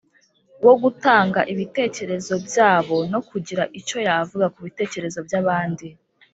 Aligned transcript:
wo 0.65 0.73
gutanga 0.81 1.39
ibitekerezo 1.53 2.33
byabo 2.47 2.97
no 3.11 3.19
kugira 3.29 3.63
icyo 3.79 3.97
yavuga 4.07 4.45
ku 4.53 4.59
bitekerezo 4.65 5.19
by’abandi. 5.27 5.87